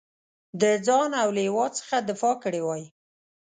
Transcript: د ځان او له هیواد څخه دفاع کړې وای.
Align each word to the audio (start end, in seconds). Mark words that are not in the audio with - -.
د 0.61 0.63
ځان 0.85 1.09
او 1.21 1.29
له 1.35 1.41
هیواد 1.47 1.71
څخه 1.79 1.95
دفاع 2.09 2.35
کړې 2.43 2.61
وای. 2.63 2.83